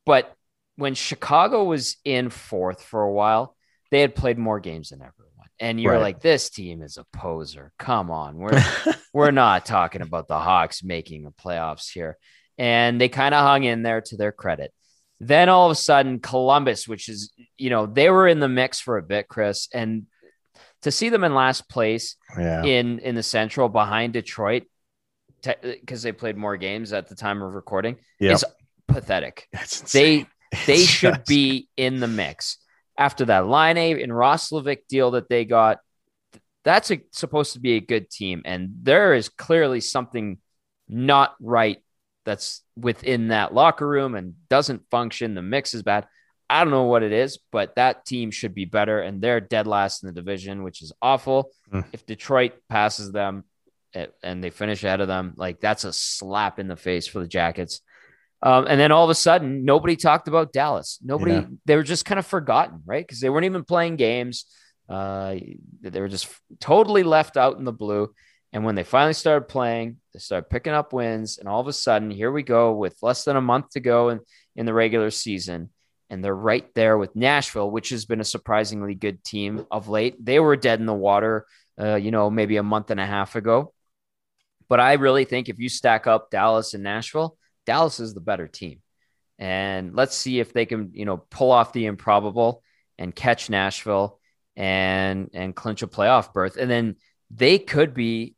[0.06, 0.34] But
[0.76, 3.56] when Chicago was in fourth for a while,
[3.90, 5.32] they had played more games than everyone.
[5.60, 6.02] And you're right.
[6.02, 7.72] like, this team is a poser.
[7.78, 8.38] Come on.
[8.38, 8.64] We're
[9.14, 12.18] we're not talking about the Hawks making the playoffs here.
[12.58, 14.74] And they kind of hung in there to their credit.
[15.24, 18.80] Then all of a sudden, Columbus, which is, you know, they were in the mix
[18.80, 20.08] for a bit, Chris, and
[20.82, 22.64] to see them in last place yeah.
[22.64, 24.64] in in the Central behind Detroit
[25.64, 28.34] because they played more games at the time of recording yep.
[28.34, 28.46] is
[28.88, 29.48] pathetic.
[29.92, 30.26] They
[30.66, 31.28] they it's should just...
[31.28, 32.58] be in the mix
[32.98, 35.82] after that Laine and Roslovic deal that they got.
[36.64, 40.40] That's a, supposed to be a good team, and there is clearly something
[40.90, 41.78] not right
[42.26, 45.34] that's within that locker room and doesn't function.
[45.34, 46.08] The mix is bad.
[46.50, 49.00] I don't know what it is, but that team should be better.
[49.00, 51.52] And they're dead last in the division, which is awful.
[51.72, 51.86] Mm.
[51.94, 53.46] If Detroit passes them
[53.94, 57.20] eh, and they finish ahead of them, like that's a slap in the face for
[57.20, 57.82] the Jackets.
[58.44, 61.00] Um, and then all of a sudden, nobody talked about Dallas.
[61.02, 61.46] Nobody, yeah.
[61.66, 63.06] they were just kind of forgotten, right?
[63.06, 64.46] Because they weren't even playing games.
[64.90, 65.36] Uh,
[65.82, 66.28] they were just
[66.60, 68.14] totally left out in the blue.
[68.54, 71.38] And when they finally started playing, they started picking up wins.
[71.38, 74.10] And all of a sudden, here we go with less than a month to go
[74.10, 74.20] in,
[74.56, 75.70] in the regular season.
[76.10, 80.24] And they're right there with Nashville, which has been a surprisingly good team of late.
[80.24, 81.46] They were dead in the water,
[81.80, 83.74] uh, you know, maybe a month and a half ago.
[84.68, 88.48] But I really think if you stack up Dallas and Nashville, Dallas is the better
[88.48, 88.82] team.
[89.40, 92.62] And let's see if they can, you know, pull off the improbable
[92.98, 94.20] and catch Nashville
[94.56, 96.58] and and clinch a playoff berth.
[96.58, 96.98] And then
[97.32, 98.36] they could be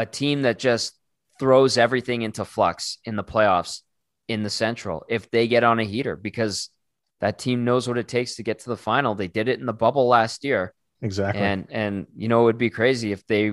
[0.00, 0.98] a team that just
[1.38, 3.82] throws everything into flux in the playoffs
[4.28, 6.70] in the Central if they get on a heater because
[7.20, 9.14] that team knows what it takes to get to the final.
[9.14, 10.72] They did it in the bubble last year.
[11.02, 11.42] Exactly.
[11.42, 13.52] And and you know it would be crazy if they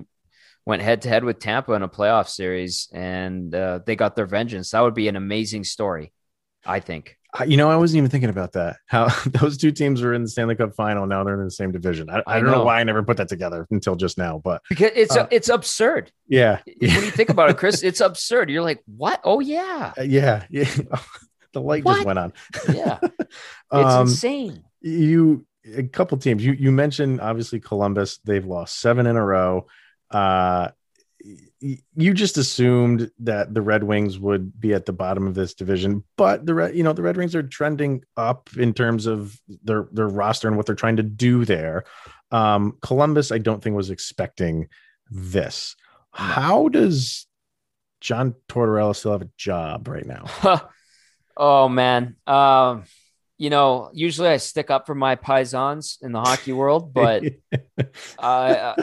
[0.65, 4.25] went head to head with Tampa in a playoff series and uh, they got their
[4.25, 4.71] vengeance.
[4.71, 6.13] That would be an amazing story,
[6.65, 7.17] I think.
[7.45, 8.77] You know, I wasn't even thinking about that.
[8.85, 11.05] How those two teams were in the Stanley Cup final.
[11.05, 12.09] Now they're in the same division.
[12.09, 12.59] I, I, I don't know.
[12.59, 12.63] know.
[12.63, 16.11] why I never put that together until just now, but because it's uh, it's absurd.
[16.27, 16.59] Yeah.
[16.65, 18.49] when you think about it, Chris, it's absurd.
[18.49, 19.21] You're like, what?
[19.23, 19.93] Oh yeah.
[19.97, 20.43] Uh, yeah.
[20.57, 20.69] Yeah.
[21.53, 21.95] the light what?
[21.95, 22.33] just went on.
[22.73, 22.99] Yeah.
[23.19, 23.29] it's
[23.71, 24.63] um, insane.
[24.81, 25.45] You
[25.75, 26.43] a couple teams.
[26.43, 28.19] You you mentioned obviously Columbus.
[28.23, 29.67] They've lost seven in a row.
[30.09, 30.69] Uh,
[31.59, 36.03] you just assumed that the Red Wings would be at the bottom of this division,
[36.15, 39.87] but the Red, you know, the Red Wings are trending up in terms of their
[39.91, 41.85] their roster and what they're trying to do there.
[42.31, 44.67] Um, Columbus, I don't think was expecting
[45.09, 45.75] this.
[46.11, 47.25] How does
[48.01, 50.25] John Tortorella still have a job right now?
[51.37, 52.83] oh man, um,
[53.37, 57.23] you know, usually I stick up for my paisans in the hockey world, but
[58.19, 58.75] uh,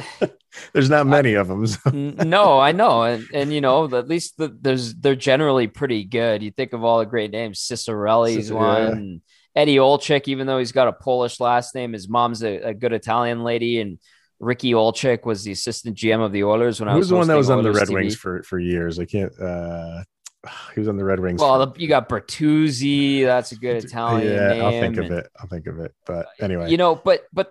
[0.73, 1.67] there's not many I, of them.
[1.67, 1.91] So.
[1.91, 6.43] no, I know, and and you know, at least the, there's they're generally pretty good.
[6.43, 8.51] You think of all the great names, Ciccarelli.
[8.51, 9.23] one,
[9.55, 12.93] Eddie Olczyk, even though he's got a Polish last name, his mom's a, a good
[12.93, 13.99] Italian lady, and
[14.41, 17.09] Ricky Olczyk was the assistant GM of the Oilers when Who I was.
[17.09, 17.95] the one that was on the Red TV.
[17.95, 18.99] Wings for for years?
[18.99, 19.33] I can't.
[19.41, 20.03] uh
[20.75, 21.41] he was on the Red Wings.
[21.41, 23.25] Well, for, you got Bertuzzi.
[23.25, 24.65] That's a good Italian yeah, name.
[24.65, 25.29] I'll think of it.
[25.39, 25.95] I'll think of it.
[26.07, 27.51] But anyway, you know, but but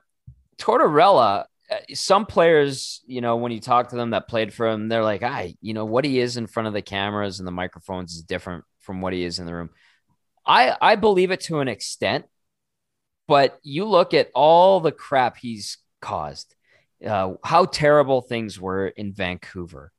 [0.58, 1.44] Tortorella, uh,
[1.94, 5.24] some players, you know, when you talk to them that played for him, they're like,
[5.24, 8.24] I, you know, what he is in front of the cameras and the microphones is
[8.24, 9.70] different from what he is in the room.
[10.46, 12.26] I I believe it to an extent,
[13.28, 16.54] but you look at all the crap he's caused,
[17.06, 19.94] uh, how terrible things were in Vancouver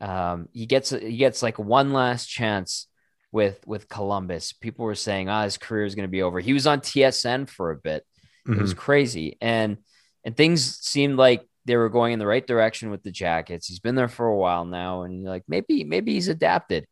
[0.00, 2.86] um, he gets he gets like one last chance
[3.32, 4.52] with with Columbus.
[4.52, 6.80] People were saying, "Ah, oh, his career is going to be over." He was on
[6.80, 8.04] TSN for a bit.
[8.46, 8.58] Mm-hmm.
[8.58, 8.80] It was mm-hmm.
[8.80, 9.78] crazy, and
[10.24, 13.66] and things seemed like they were going in the right direction with the Jackets.
[13.66, 16.86] He's been there for a while now, and like maybe maybe he's adapted,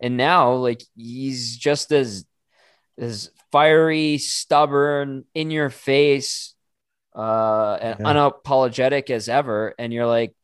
[0.00, 2.24] and now like he's just as
[2.98, 6.54] as fiery, stubborn, in your face,
[7.16, 8.06] uh, and yeah.
[8.06, 9.74] unapologetic as ever.
[9.78, 10.34] And you're like,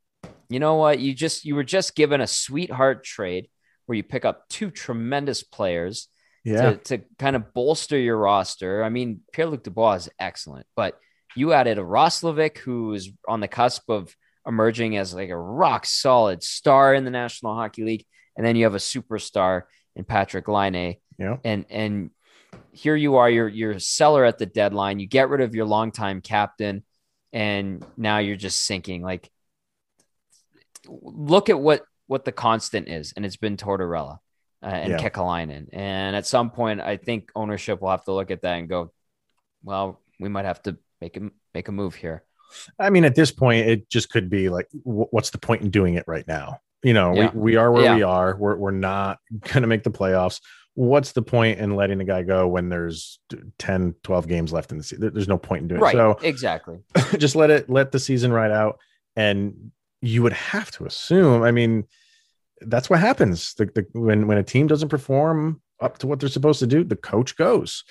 [0.49, 0.99] you know what?
[0.99, 3.49] You just you were just given a sweetheart trade
[3.87, 6.09] where you pick up two tremendous players
[6.44, 6.72] yeah.
[6.72, 8.83] to, to kind of bolster your roster.
[8.83, 10.99] I mean, Pierre Luc Dubois is excellent, but
[11.37, 14.14] you added a Roslovic who is on the cusp of
[14.46, 18.05] emerging as like a rock solid star in the National Hockey League,
[18.37, 19.62] and then you have a superstar
[19.94, 20.96] in Patrik Laine.
[21.18, 22.11] Yeah, and and
[22.72, 25.01] here you are, you're you're a seller at the deadline.
[25.01, 26.85] You get rid of your longtime captain,
[27.33, 29.03] and now you're just sinking.
[29.03, 29.31] Like
[30.88, 34.18] look at what what the constant is, and it's been Tortorella
[34.62, 34.99] uh, and Yeah.
[34.99, 35.68] Kekalainen.
[35.72, 38.92] And at some point, I think ownership will have to look at that and go,
[39.64, 42.24] well, we might have to make a make a move here.
[42.78, 45.70] I mean, at this point, it just could be like, wh- what's the point in
[45.70, 46.61] doing it right now?
[46.82, 47.30] You know, Yeah.
[47.35, 47.96] we, we are where Yeah.
[47.96, 48.37] we are.
[48.37, 50.40] We're, we're not going to make the playoffs.
[50.74, 53.18] What's the point in letting the guy go when there's
[53.59, 55.11] 10, 12 games left in the season?
[55.12, 55.94] There's no point in doing Right.
[55.94, 55.98] it.
[55.98, 56.78] So exactly.
[57.18, 58.78] just let it, let the season ride out.
[59.16, 61.85] And you would have to assume, I mean,
[62.61, 63.54] that's what happens.
[63.54, 66.85] The, the, when, when a team doesn't perform up to what they're supposed to do,
[66.85, 67.82] the coach goes.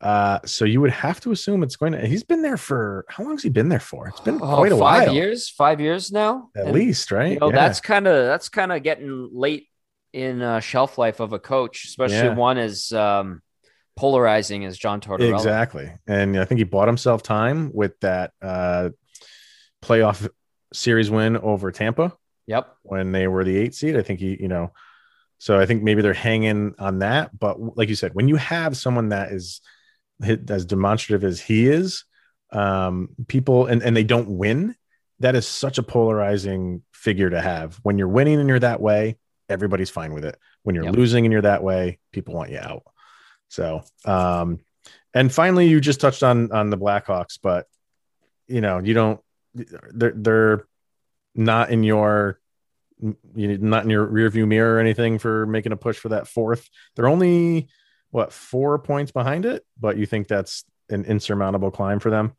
[0.00, 2.06] Uh, so you would have to assume it's going to.
[2.06, 4.08] He's been there for how long has he been there for?
[4.08, 6.50] It's been Oh, quite a five while, years, five years now.
[6.54, 7.32] at And, least, right?
[7.32, 7.54] You know, Yeah.
[7.56, 9.68] that's kind of that's kind of getting late
[10.12, 12.34] in uh, shelf life of a coach, especially Yeah.
[12.34, 13.40] one as um,
[13.96, 15.34] polarizing as John Tortorella.
[15.34, 15.90] exactly.
[16.06, 18.90] And I think he bought himself time with that uh,
[19.82, 20.28] playoff
[20.72, 22.12] series win over Tampa
[22.46, 22.76] Yep.
[22.82, 23.96] when they were the eight seed.
[23.96, 24.72] I think he, you know,
[25.38, 27.36] so I think maybe they're hanging on that.
[27.38, 29.60] But like you said, when you have someone that is
[30.22, 32.04] as demonstrative as he is,
[32.52, 34.74] um, people and, and they don't win,
[35.20, 37.78] that is such a polarizing figure to have.
[37.82, 40.38] When you're winning and you're that way, everybody's fine with it.
[40.62, 40.96] When you're Yep.
[40.96, 42.82] losing and you're that way, people want you out.
[43.48, 44.60] So, um,
[45.14, 47.66] and finally, you just touched on on the Blackhawks, but
[48.48, 49.20] you know, you don't.
[49.54, 50.66] They're they're
[51.34, 52.38] not in your
[53.34, 56.26] you not in your rear view mirror or anything for making a push for that
[56.26, 56.68] fourth.
[56.94, 57.68] They're only
[58.10, 62.32] what four points behind it, but you think that's an insurmountable climb for them?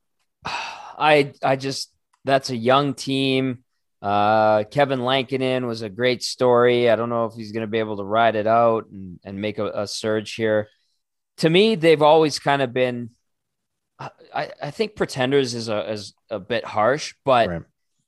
[0.46, 1.92] I I just
[2.24, 3.64] that's a young team.
[4.02, 6.90] Uh, Kevin Lankinen was a great story.
[6.90, 9.42] I don't know if he's going to be able to ride it out and, and
[9.42, 10.70] make a, a surge here.
[11.38, 13.12] To me, they've always kind of been.
[14.00, 17.62] I, I think pretenders is a is a bit harsh, but Right.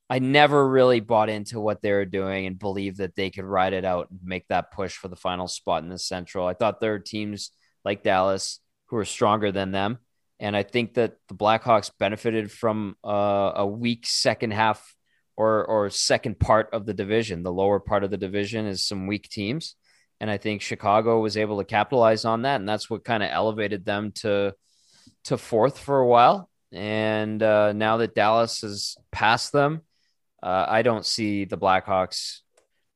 [0.09, 3.73] I never really bought into what they were doing and believed that they could ride
[3.73, 6.47] it out and make that push for the final spot in the Central.
[6.47, 7.51] I thought there were teams
[7.85, 9.99] like Dallas who were stronger than them.
[10.39, 14.95] And I think that the Blackhawks benefited from uh, a weak second half
[15.37, 17.43] or, or second part of the division.
[17.43, 19.75] The lower part of the division is some weak teams.
[20.19, 22.59] And I think Chicago was able to capitalize on that.
[22.59, 24.55] And that's what kind of elevated them to,
[25.25, 26.49] to fourth for a while.
[26.71, 29.81] And uh, now that Dallas has passed them,
[30.41, 32.39] uh, I don't see the Blackhawks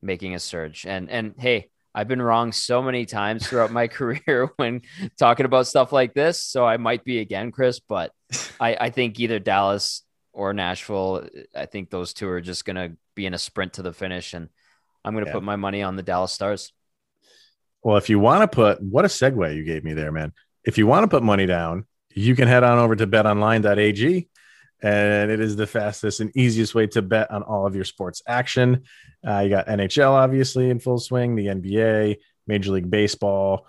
[0.02, 0.86] making a surge.
[0.86, 4.82] And and hey, I've been wrong so many times throughout my career when
[5.18, 6.44] talking about stuff like this.
[6.44, 8.12] So I might be again, Chris, but
[8.60, 12.98] I, I think either Dallas or Nashville, I think those two are just going to
[13.16, 14.34] be in a sprint to the finish.
[14.34, 14.50] And
[15.06, 15.34] I'm going to Yeah.
[15.36, 16.74] put my money on the Dallas Stars.
[17.84, 20.32] Well, if you want to put what a segue you gave me there, man.
[20.64, 24.30] If you want to put money down, you can head on over to betonline.ag
[24.84, 28.22] and it is the fastest and easiest way to bet on all of your sports
[28.28, 28.84] action.
[29.26, 33.66] Uh, you got NHL obviously in full swing, the NBA, Major League Baseball,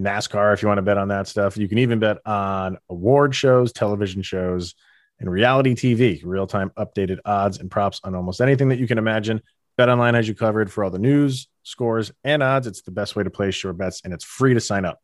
[0.00, 1.56] NASCAR if you want to bet on that stuff.
[1.56, 4.74] You can even bet on award shows, television shows,
[5.18, 9.42] and reality TV, real-time updated odds and props on almost anything that you can imagine.
[9.78, 12.66] BetOnline has you covered for all the news, scores, and odds.
[12.66, 15.00] It's the best way to place your bets, and it's free to sign up.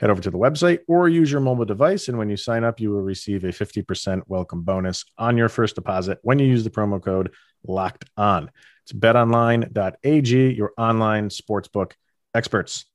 [0.00, 2.80] Head over to the website or use your mobile device, and when you sign up,
[2.80, 6.70] you will receive a 50% welcome bonus on your first deposit when you use the
[6.70, 7.32] promo code
[7.66, 8.50] LOCKED ON.
[8.82, 11.92] It's betonline.ag, your online sportsbook
[12.34, 12.86] experts.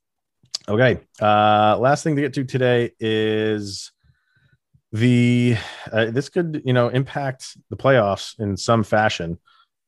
[0.68, 3.92] Okay, uh, last thing to get to today is
[4.92, 5.56] the
[5.92, 9.40] uh, this could you know impact the playoffs in some fashion.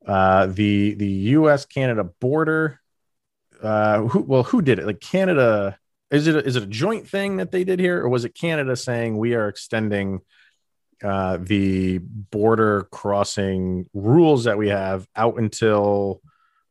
[0.08, 1.66] Uh, the the U.S.
[1.66, 2.80] Canada border.
[3.62, 4.88] Uh, who well who did it?
[4.88, 5.78] Like Canada
[6.12, 8.36] is it a, is it a joint thing that they did here, or was it
[8.36, 10.20] Canada saying we are extending
[11.04, 16.22] uh, the border crossing rules that we have out until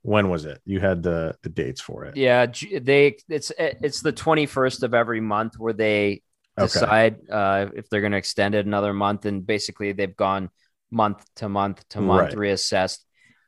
[0.03, 0.61] when was it?
[0.65, 2.17] You had the the dates for it.
[2.17, 6.23] Yeah, they it's it's the 21st of every month where they
[6.59, 6.67] Okay.
[6.67, 10.51] decide uh, if they're going to extend it another month, and basically they've gone
[10.91, 12.53] month to month to month Right.
[12.53, 12.99] reassessed.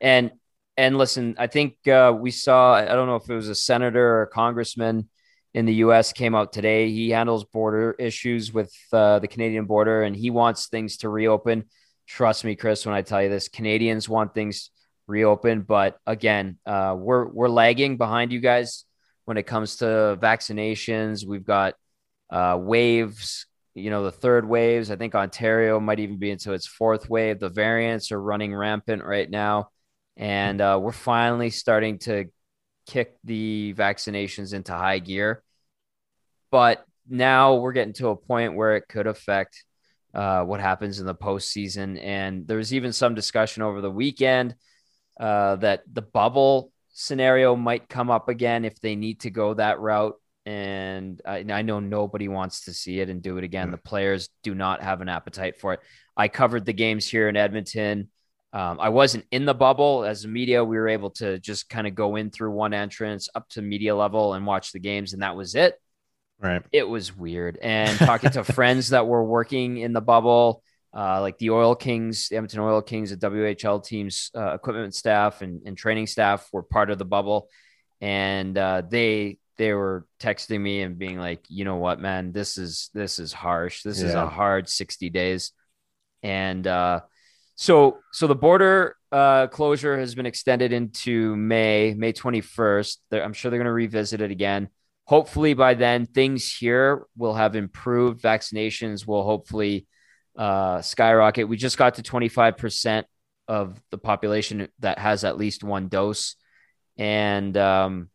[0.00, 0.33] And
[0.76, 4.07] and listen, I think uh, we saw I don't know if it was a senator
[4.07, 5.09] or a congressman
[5.55, 6.12] in the U.S.
[6.12, 6.91] came out today.
[6.91, 11.65] He handles border issues with uh, the Canadian border, and he wants things to reopen.
[12.07, 14.71] Trust me, Chris, when I tell you this, Canadians want things
[15.07, 18.85] reopened, but again, uh, we're we're lagging behind you guys
[19.25, 19.85] when it comes to
[20.21, 21.27] vaccinations.
[21.27, 21.75] We've got
[22.31, 24.91] uh, waves, you know, the third waves.
[24.91, 27.41] I think Ontario might even be into its fourth wave.
[27.41, 29.69] The variants are running rampant right now,
[30.17, 32.27] and uh, we're finally starting to
[32.87, 35.42] kick the vaccinations into high gear.
[36.51, 39.64] But now we're getting to a point where it could affect
[40.14, 42.03] uh, what happens in the postseason.
[42.03, 44.55] And there's even some discussion over the weekend
[45.18, 49.81] uh, that the bubble scenario might come up again if they need to go that
[49.81, 50.14] route.
[50.45, 53.71] And I, I know nobody wants to see it and do it again.
[53.71, 55.81] The players do not have an appetite for it.
[56.16, 58.11] I covered the games here in Edmonton.
[58.53, 60.62] Um, I wasn't in the bubble as a media.
[60.62, 63.97] We were able to just kind of go in through one entrance up to media
[63.97, 65.75] level and watch the games, and that was it.
[66.38, 66.62] Right.
[66.73, 67.59] It was weird.
[67.62, 70.62] And talking to friends that were working in the bubble,
[70.95, 75.41] uh, like the Oil Kings, the Edmonton Oil Kings, the WHL team's uh, equipment staff
[75.41, 77.49] and, and, training staff were part of the bubble,
[78.03, 82.59] and uh, they they were texting me and being like, you know what, man, this
[82.59, 83.83] is this is harsh.
[83.83, 84.09] This yeah.
[84.09, 85.53] is a hard sixty days,
[86.23, 87.01] and uh,
[87.55, 93.01] so so the border uh, closure has been extended into May May twenty first.
[93.12, 94.69] I'm sure they're going to revisit it again.
[95.05, 98.23] Hopefully by then things here will have improved.
[98.23, 99.87] Vaccinations will hopefully
[100.37, 101.49] uh, skyrocket.
[101.49, 103.05] We just got to 25%
[103.49, 106.37] of the population that has at least one dose.
[106.97, 108.09] And um,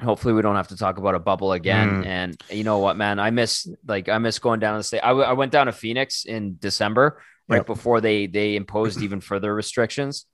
[0.00, 2.02] hopefully we don't have to talk about a bubble again.
[2.02, 2.06] Mm.
[2.06, 5.00] And you know what, man, I miss like I miss going down to the state.
[5.02, 7.66] I, w- I went down to Phoenix in December, right yep.
[7.66, 10.26] before they they imposed even further restrictions,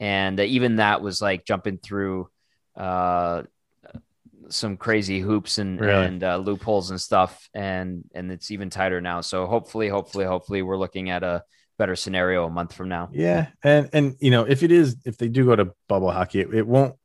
[0.00, 2.28] and even that was like jumping through
[2.76, 3.42] uh,
[4.48, 6.06] some crazy hoops and really?
[6.06, 9.20] and uh, loopholes and stuff, and and it's even tighter now.
[9.20, 11.42] So hopefully, hopefully, hopefully, we're looking at a
[11.78, 13.08] better scenario a month from now.
[13.12, 16.40] Yeah, and and you know if it is if they do go to bubble hockey,
[16.40, 16.96] it, it won't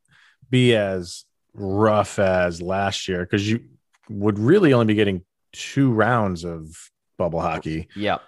[0.50, 3.64] be as rough as last year because you
[4.10, 6.76] would really only be getting two rounds of
[7.18, 7.88] bubble hockey.
[7.96, 8.20] Yeah,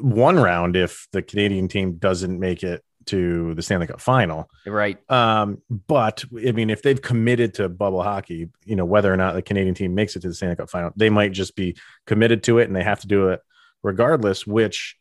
[0.00, 4.48] one round if the Canadian team doesn't make it to the Stanley Cup final.
[4.66, 4.98] Right.
[5.10, 9.34] Um, but I mean, if they've committed to bubble hockey, you know, whether or not
[9.34, 11.76] the Canadian team makes it to the Stanley Cup final, they might just be
[12.06, 13.40] committed to it and they have to do it
[13.82, 14.96] regardless, which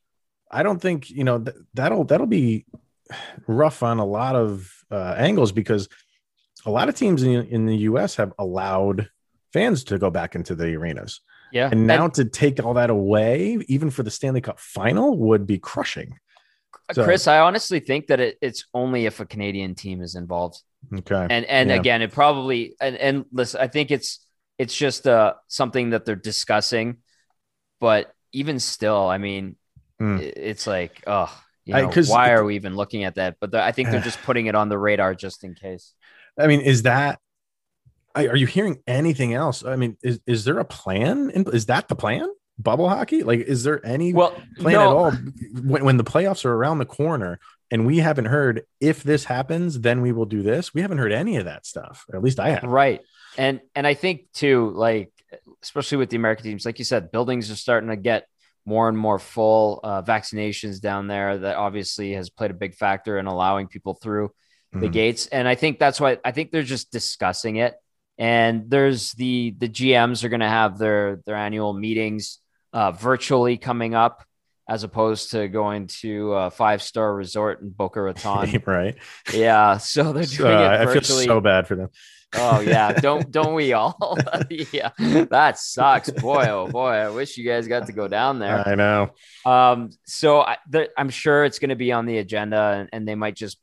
[0.51, 2.65] I don't think, you know, th- that'll, that'll be
[3.47, 5.87] rough on a lot of uh, angles because
[6.65, 9.09] a lot of teams in, in the US have allowed
[9.51, 11.21] fans to go back into the arenas.
[11.53, 11.69] Yeah.
[11.71, 15.45] And now and- to take all that away, even for the Stanley Cup final, would
[15.45, 16.17] be crushing.
[16.91, 20.61] So, Chris, I honestly think that it, it's only if a Canadian team is involved.
[20.93, 21.27] Okay.
[21.29, 21.75] And and yeah.
[21.75, 24.25] again, it probably and, and listen, I think it's
[24.57, 26.97] it's just uh something that they're discussing,
[27.79, 29.55] but even still, I mean,
[30.01, 30.19] mm.
[30.19, 31.33] it's like, oh,
[31.65, 33.37] you know, I, why are we even looking at that?
[33.39, 35.93] But I think they're just putting it on the radar just in case.
[36.37, 37.19] I mean, is that
[38.15, 39.65] are you hearing anything else?
[39.65, 41.31] I mean, is, is there a plan?
[41.31, 42.27] Is that the plan?
[42.57, 43.23] bubble hockey?
[43.23, 44.81] Like, is there any well, plan no.
[44.81, 45.11] at all
[45.63, 47.39] when, when the playoffs are around the corner
[47.71, 50.73] and we haven't heard if this happens, then we will do this?
[50.73, 52.05] We haven't heard any of that stuff.
[52.09, 52.63] Or at least I have.
[52.63, 53.01] Right.
[53.37, 55.11] And and I think too, like
[55.63, 58.27] especially with the American teams, like you said, buildings are starting to get
[58.65, 59.79] more and more full.
[59.83, 64.27] Uh, vaccinations down there that obviously has played a big factor in allowing people through
[64.27, 64.81] mm-hmm.
[64.81, 65.25] the gates.
[65.27, 67.73] And I think that's why I think they're just discussing it.
[68.17, 72.39] And there's the the GMs are going to have their their annual meetings
[72.71, 74.23] uh, virtually coming up
[74.67, 78.61] as opposed to going to a five star resort in Boca Raton.
[78.65, 78.95] right.
[79.33, 79.77] Yeah.
[79.77, 81.23] So they're doing uh, it virtually.
[81.23, 81.89] I feel so bad for them.
[82.35, 84.17] oh yeah, don't don't we all?
[84.49, 84.89] yeah,
[85.29, 86.45] that sucks, boy.
[86.49, 88.67] Oh boy, I wish you guys got to go down there.
[88.67, 89.11] I know.
[89.45, 90.57] Um, so I,
[90.97, 93.59] am sure it's going to be on the agenda, and, and, they might just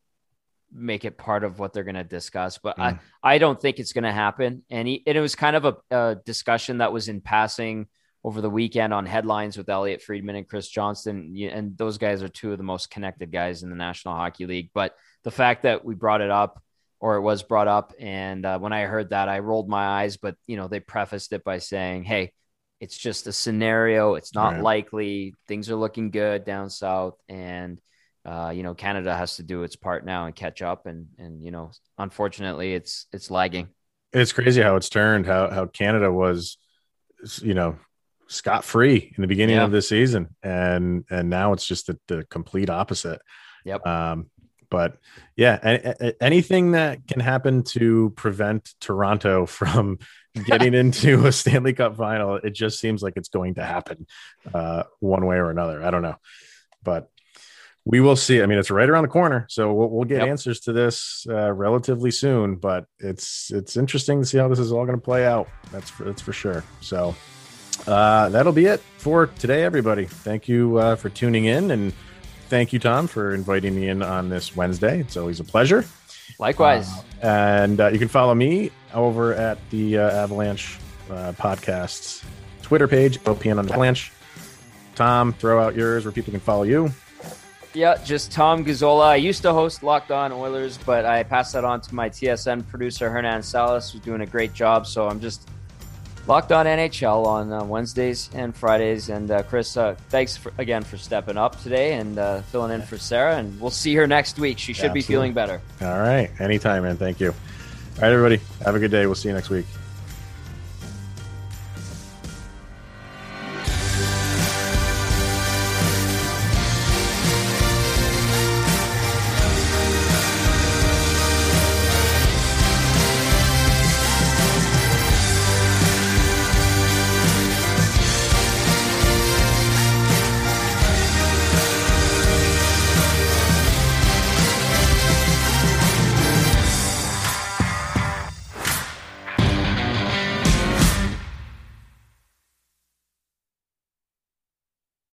[0.73, 2.59] make it part of what they're going to discuss.
[2.59, 2.99] But mm.
[3.23, 4.63] I I don't think it's going to happen.
[4.71, 7.89] And, he, and it was kind of a, a discussion that was in passing
[8.23, 11.35] over the weekend on headlines with Elliotte Friedman and Chris Johnston.
[11.51, 14.71] And those guys are two of the most connected guys in the National Hockey League.
[14.75, 16.63] But the fact that we brought it up
[17.01, 20.19] or it was brought up, and uh, when I heard that, I rolled my eyes.
[20.19, 22.33] But, you know, they prefaced it by saying, hey,
[22.79, 24.15] it's just a scenario.
[24.15, 24.63] It's not right.
[24.63, 25.35] likely.
[25.49, 27.15] Things are looking good down south.
[27.29, 27.81] And,
[28.25, 30.87] uh, you know, Canada has to do its part now and catch up.
[30.87, 33.69] And, and, you know, unfortunately, it's, it's lagging.
[34.13, 36.59] It's crazy how it's turned, how, how Canada was,
[37.43, 37.77] you know,
[38.31, 39.65] scot free in the beginning yeah.
[39.65, 43.21] of the season, and and now it's just the, the complete opposite.
[43.65, 43.87] Yep.
[43.87, 44.31] Um,
[44.71, 44.99] but
[45.37, 49.99] yeah, anything that can happen to prevent Toronto from
[50.47, 54.07] getting into a Stanley Cup final, it just seems like it's going to happen
[54.55, 55.83] uh, one way or another.
[55.83, 56.16] I don't know,
[56.83, 57.11] but
[57.85, 58.43] we will see.
[58.43, 60.28] I mean, it's right around the corner, so we'll, we'll get yep.
[60.28, 62.57] answers to this uh, relatively soon.
[62.57, 65.49] But it's it's interesting to see how this is all going to play out.
[65.72, 66.64] That's for, that's for sure.
[66.81, 67.14] So
[67.87, 70.05] uh, that'll be it for today, everybody.
[70.05, 71.93] Thank you uh, for tuning in, and
[72.49, 75.01] thank you, Tom, for inviting me in on this Wednesday.
[75.01, 75.85] It's always a pleasure.
[76.39, 76.89] Likewise.
[76.89, 80.78] Uh, and uh, you can follow me over at the uh, Avalanche
[81.11, 82.24] uh, Podcasts
[82.62, 84.12] Twitter page, OPN on Avalanche.
[84.95, 86.93] Tom, throw out yours where people can follow you.
[87.73, 89.07] Yeah, just Tom Gazzola.
[89.07, 92.66] I used to host Locked On Oilers, but I passed that on to my TSN
[92.68, 94.89] producer Hernan Salas, who's doing a great job.
[94.89, 95.49] So I'm just
[96.27, 99.09] Locked On NHL on uh, Wednesdays and Fridays.
[99.09, 102.83] And uh, Chris, uh, thanks for, again for stepping up today and uh, filling in
[102.83, 103.37] for Sarah.
[103.37, 104.59] And we'll see her next week.
[104.59, 105.01] She should Absolutely.
[105.01, 105.61] be feeling better.
[105.81, 106.31] All right.
[106.41, 106.97] Anytime, man.
[106.97, 107.29] Thank you.
[107.31, 108.41] All right, everybody.
[108.64, 109.07] Have a good day.
[109.07, 109.66] We'll see you next week.